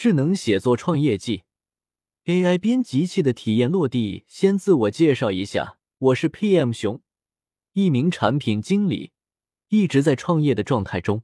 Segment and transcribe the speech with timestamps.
[0.00, 1.42] 智能写作创业记
[2.24, 4.24] AI 编辑器的体验落地。
[4.26, 7.02] 先自我介绍一下，我是 PM 熊，
[7.74, 9.12] 一名产品经理，
[9.68, 11.22] 一直在创业的状态中。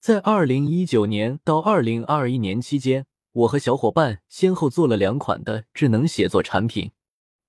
[0.00, 6.92] 在二零一九年到二零二一年期间，我和小伙伴先后做了两款的智能写作产品。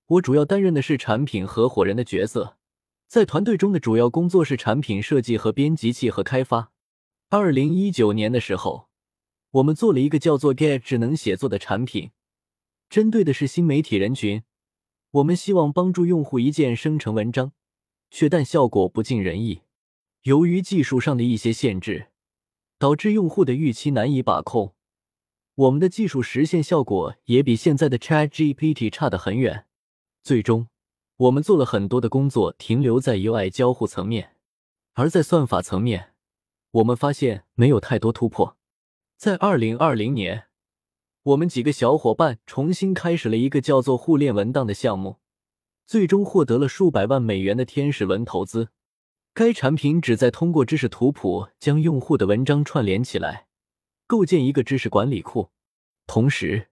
[0.08, 2.58] 我主要担任的是产品合伙人的角色，
[3.06, 6.72] 在团队中的主要工作是产品设计和编辑器和开发。
[7.30, 8.87] 二零一九年的时候。
[9.52, 12.10] 我们做了一个叫做 Get 智能写作的产品，
[12.90, 14.42] 针对的是新媒体人群。
[15.12, 17.52] 我们希望帮助用户一键生成文章，
[18.10, 19.62] 却但效果不尽人意。
[20.24, 22.08] 由于技术上的一些限制，
[22.78, 24.74] 导致用户的预期难以把控。
[25.54, 29.64] 我们的技术实现效果也比现在的 Chat GPT 差得很远。
[30.22, 30.68] 最终，
[31.16, 34.36] 我们做了很多的工作，停留在 UI 交互层面，
[34.92, 36.12] 而在算法层面，
[36.72, 38.57] 我们发现没有太多突破。
[39.18, 40.44] 在二零二零年，
[41.24, 45.16] 我们几个小伙伴重新开始了一个叫做“互联文档”的项目，
[45.84, 48.68] 最终获得了数百万美元的天使轮投资。
[49.34, 53.48] 该产品旨在通过知识图谱将用户的文章串联起来，
[54.06, 55.48] 构建一个知识管理库，
[56.06, 56.68] 同时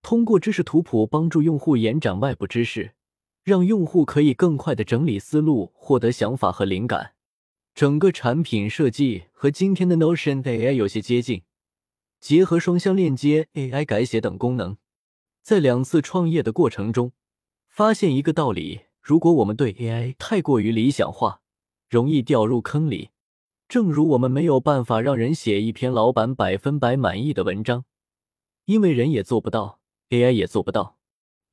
[0.00, 2.92] 通过知识图谱帮助用户延展外部知识，
[3.42, 7.14] 让用户可以更快的整理思路，获得想法和灵感。
[7.74, 11.42] 整个产品设计和今天的 Notion AI 有些接近。
[12.20, 14.76] 结合双向链接、AI 改写等功能，
[15.42, 17.12] 在两次创业的过程中，
[17.68, 21.40] 发现一个道理：如果我们对 AI 太过于理想化，
[21.88, 23.10] 容易掉入坑里。
[23.68, 27.84] 正如我们没有办法让人写一篇老板百分百满意的文章，
[28.64, 30.98] 因为人也做不到，AI 也做不到。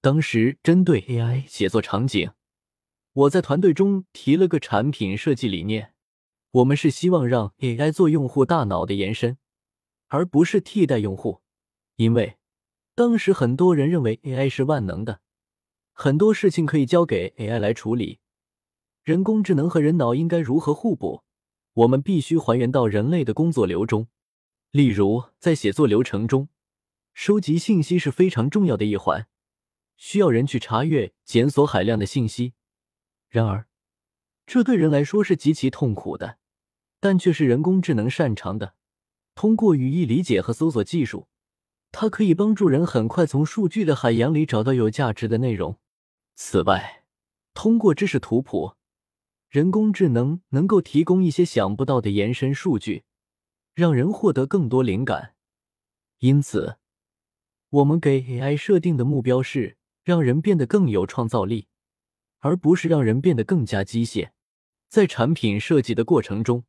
[0.02, 2.32] 当时针对 AI 写作场景，
[3.14, 5.94] 我在团队中提了个产品设计理念：
[6.52, 9.38] 我们是希望让 AI 做用户大脑的延伸。
[10.08, 11.42] 而不是替代用户，
[11.96, 12.38] 因为
[12.94, 15.22] 当时很多人认为 AI 是万能的，
[15.94, 18.20] 很多事情可以交给 AI 来处理。
[19.04, 21.24] 人工智能和人脑应该如何互补？
[21.74, 24.08] 我们必须还原到人类的工作流中。
[24.72, 26.50] 例如，在写作流程中，
[27.14, 29.28] 收集信息是非常重要的一环，
[29.96, 32.54] 需要人去查阅、检索海量的信息。
[33.30, 33.68] 然而，
[34.46, 36.40] 这对人来说是极其痛苦的，
[37.00, 38.76] 但却是人工智能擅长的。
[39.36, 41.28] 通过语义理解和搜索技术，
[41.92, 45.78] 它可以帮助人很快从数据的海洋里找到有价值的内容。
[46.36, 47.04] 此外，
[47.54, 48.76] 通过知识图谱，
[49.50, 53.04] 人工智能能够提供一些想不到的延伸数据，
[53.74, 55.36] 让人获得更多灵感。
[56.20, 56.78] 因此，
[57.70, 61.68] 我们给 AI 设定的目标是让人变得更有创造力，
[62.40, 64.32] 而不是让人变得更加机械。
[64.88, 66.64] 在产品设计的过程中。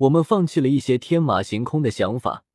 [0.00, 2.46] 我们放弃了一些天马行空的想法。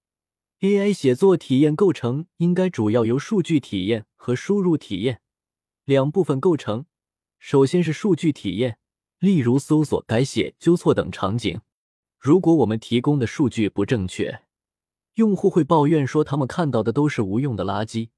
[0.61, 5.22] AI 写作体验构成应该主要由数据体验和输入体验
[5.84, 6.88] 两部分构成。
[7.38, 8.79] 首先是数据体验，
[9.19, 11.61] 例如搜索、改写、纠错等场景。
[12.17, 14.41] 如果我们提供的数据不正确，
[15.13, 18.09] 用户会抱怨说他们看到的都是无用的垃圾，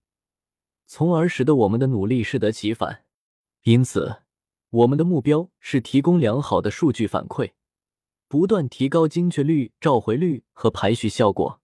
[0.85, 3.03] 从而使得我们的努力适得其反。
[3.63, 4.21] 因此，
[4.69, 7.51] 我们的目标是提供良好的数据反馈。
[8.27, 11.61] 不断提高精确率、召回率和排序效果。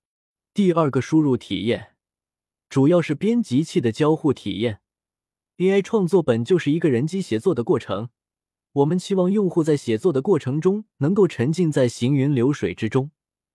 [0.53, 1.95] 第二个输入体验，
[2.69, 4.79] 主要是编辑器的交互体验。
[5.57, 8.09] AI 创作本就是一个人机协作的过程，
[8.71, 13.11] 我们期望用户在写作的过程中能够沉浸在行云流水之中，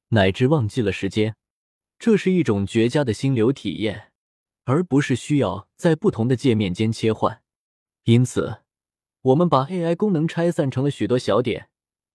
[0.08, 1.34] 乃至忘记了时间。
[1.98, 4.12] 这是一种绝佳的心流体验，
[4.64, 7.42] 而不是需要在不同的界面间切换。
[8.04, 8.58] 因此，
[9.22, 11.67] 我们把 AI 功能拆散成了许多小点。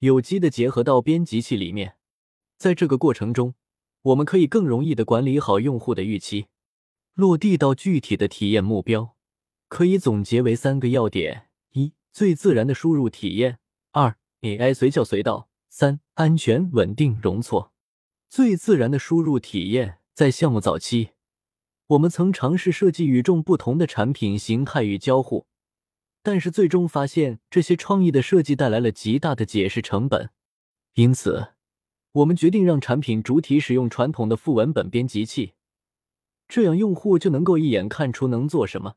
[0.04, 1.96] 有机的结合到编辑器里面，
[2.58, 3.54] 在这个过程中，
[4.02, 6.48] 我们可以更容易的管理好用户的预期，
[7.14, 9.16] 落地到具体的体验目标，
[9.70, 13.60] 可以总结为三个要点：一、最自然的输入体验；
[13.94, 17.72] 二、AI 随叫随到；三、安全稳定容错。
[18.28, 21.12] 最自然的输入体验，在项目早期，
[21.88, 25.48] 我们曾尝试设计与众不同的产品形态与交互。
[26.26, 30.30] 但是最终发现，这些创意的设计带来了极大的解释成本，
[30.94, 31.50] 因此，
[32.14, 35.54] 我们决定让产品主体使用传统的副文本编辑器，
[36.48, 38.96] 这样用户就能够一眼看出能做什么，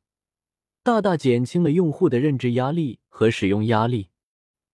[0.84, 4.10] 大大减轻了用户的认知压力和使用压力。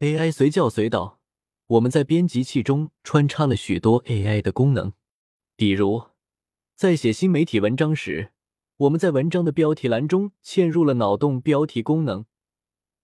[0.00, 1.20] AI 随叫随到，
[1.68, 4.92] 我们在编辑器中穿插了许多 AI 的功能，
[5.56, 6.02] 比如，
[6.76, 8.32] 在写新媒体文章时，
[8.76, 12.26] 我们在文章的标题栏中嵌入了脑洞标题功能。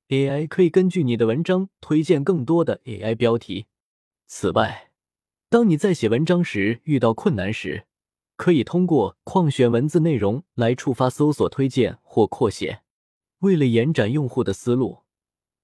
[0.09, 3.67] AI 可以根据你的文章推荐更多的 AI 标题。
[4.27, 4.91] 此外，
[5.51, 7.87] 当你在写文章时遇到困难时，
[8.37, 12.81] 可以通过框选文字内容来触发搜索推荐或扩写。
[13.41, 15.01] 为了延展用户的思路，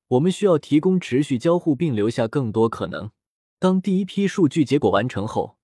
[0.08, 3.10] 我们需要提供持续交互并留下更多可能。
[3.58, 5.56] 当第一批数据结果完成后，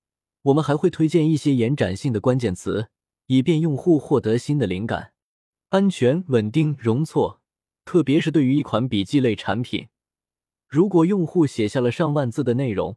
[0.43, 2.88] 我们还会推荐一些延展性的关键词，
[3.27, 5.12] 以便用户获得新的灵感。
[5.69, 7.40] 安全、稳定、容错，
[7.91, 9.89] 特别是对于一款笔记类产品，
[10.69, 12.97] 如果用户写下了上万字的内容，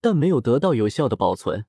[0.00, 1.66] 但没有得到有效的保存，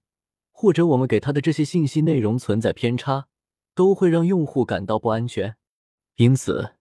[0.54, 3.28] 或者我们给他的这些信息内容存在偏差，
[3.74, 5.57] 都会让用户感到不安全。
[6.16, 6.75] 因此，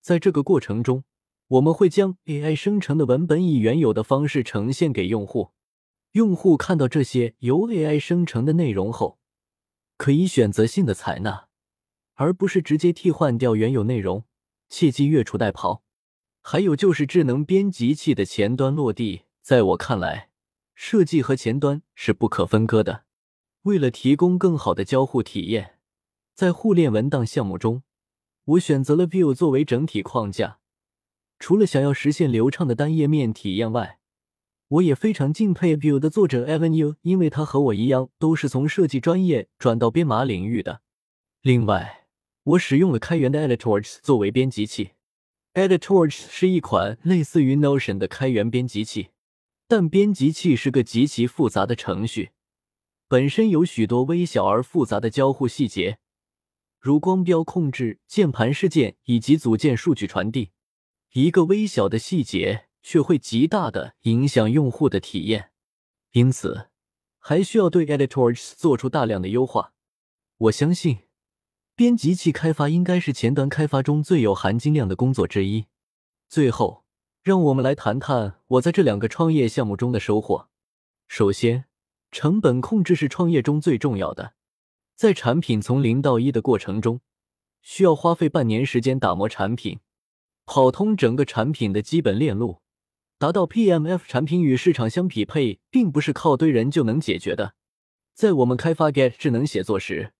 [0.00, 1.02] 在这个过程中，
[1.48, 5.50] 我们会将 AI 生成的文本以原有的方式呈现给用户。
[6.12, 9.18] 用户看到这些由 AI 生成的内容后，
[9.96, 11.48] 可以选择性的采纳。
[12.14, 14.22] 而不是直接替换掉原有内容，
[14.68, 15.80] 切忌越俎代庖。
[16.42, 20.30] 还有就是智能编辑器的前端落地，在我看来，
[20.74, 23.04] 设计和前端是不可分割的。
[23.62, 25.78] 为了提供更好的交互体验，
[26.34, 27.82] 在互联文档项目中，
[28.44, 30.60] 我选择了 Vue 作为整体框架。
[31.40, 33.98] 除了想要实现流畅的单页面体验外，
[34.68, 40.82] 我也非常敬佩 Vue 的作者 Evan You，因为他和我一样，都是从设计专业转到编码领域的。
[41.42, 42.05] 另外，
[42.46, 44.92] 我使用了开源的 Editorch 作为编辑器。
[45.54, 49.08] Editorch 是一款类似于 Notion 的开源编辑器，
[49.66, 52.30] 但编辑器是个极其复杂的程序，
[53.08, 55.98] 本身有许多微小而复杂的交互细节，
[56.78, 60.52] 如光标控制、键盘事件以及组件数据传递。
[61.14, 65.50] 一个微小的细节却会极大的影响用户的体验，
[66.12, 66.68] 因此
[67.18, 69.72] 还需要对 Editorch 做出大量的优化。
[70.36, 71.05] 我相信。
[71.76, 75.66] 编辑器开发应该是前端开发中最有含金量的工作之一。
[76.26, 76.84] 最后，
[77.22, 80.48] 让我们来谈谈我在这两个创业项目中的收获。
[81.06, 81.66] 首先，
[82.10, 84.32] 成本控制是创业中最重要的。
[84.94, 87.02] 在产品从零到一的过程中，
[87.60, 89.80] 需要花费半年时间打磨产品，
[90.46, 92.62] 跑通整个产品的基本链路，
[93.18, 97.52] 达到 PMF 产品与市场相匹配，并不是靠堆人就能解决的。
[98.14, 100.14] 在我们开发 Get 智能写作时，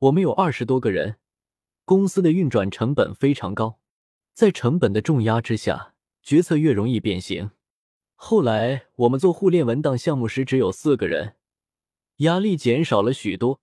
[0.00, 1.16] 我们有二十多个人，
[1.84, 3.80] 公司的运转成本非常高，
[4.32, 7.50] 在成本的重压之下，决策越容易变形。
[8.14, 11.34] 后来我们做互联文档项目时，只有四个人，
[12.18, 13.60] 压力减少了许多，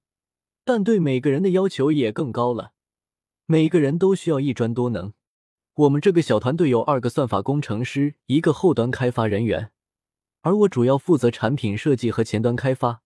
[0.65, 2.73] 但对每个人的要求也更高了。
[3.45, 5.13] 每个人都需要一专多能。
[5.75, 9.71] 我们这个小团队有二个算法工程师，一个后端开发人员，
[10.41, 13.03] 而我主要负责产品设计和前端开发，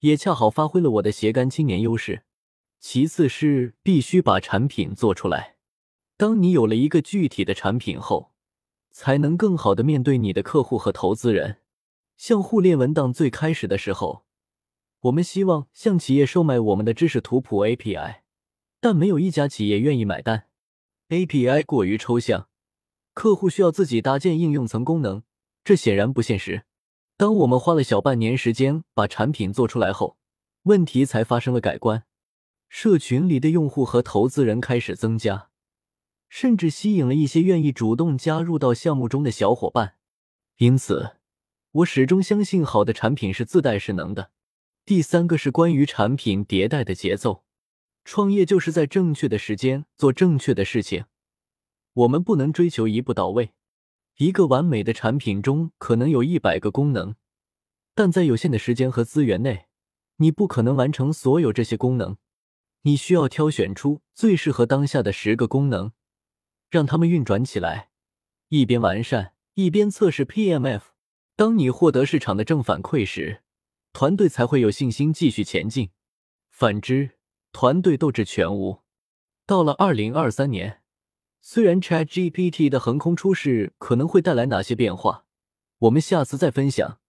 [0.00, 2.24] 也恰好发挥了我的斜杆青年优势。
[2.88, 5.56] 其次是必须把产品做出来。
[6.16, 8.30] 当你有了一个具体的产品后，
[8.92, 11.56] 才能更好的面对你的客户和投资人。
[12.16, 14.24] 像互联文档最开始的时候，
[15.00, 18.18] 我们希望向企业售卖我们的知识图谱 API，
[18.80, 20.46] 但没有一家企业愿意买单。
[21.08, 22.48] API 过于抽象，
[23.14, 25.24] 客户需要自己搭建应用层功能，
[25.64, 26.62] 这显然不现实。
[27.16, 30.16] 当我们花了小半年时间把产品做出来后，
[30.62, 32.04] 问题才发生了改观。
[32.68, 35.50] 社群里的用户和投资人开始增加，
[36.28, 39.96] 甚至吸引了一些愿意主动加入到项目中的小伙伴。
[40.58, 41.16] 因此，
[41.72, 44.30] 我始终相信好的产品是自带势能的。
[44.84, 47.44] 第三个是关于产品迭代的节奏。
[48.04, 51.06] 创业就是在正确的时间做正确的事情。
[51.92, 53.50] 我们不能追求一步到位。
[54.18, 57.16] 一个完美的产品中可能有一百个功能，
[57.94, 59.66] 但在有限的时间和资源内，
[60.18, 62.16] 你不可能完成所有这些功能。
[62.86, 65.90] 你需要挑选出最适合当下的十个功能，
[66.70, 67.90] 让它们运转起来，
[68.48, 70.82] 一边完善一边测试 PMF。
[71.34, 73.42] 当你获得市场的正反馈时，
[73.92, 75.90] 团队才会有信心继续前进。
[76.48, 77.18] 反之，
[77.50, 78.82] 团队斗志全无。
[79.46, 80.80] 到了二零二三年，
[81.40, 85.24] 虽然 ChatGPT 的横空出世可能会带来哪些变化，
[85.78, 87.00] 我们下次再分享。